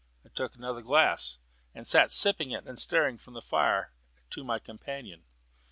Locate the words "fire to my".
3.43-4.57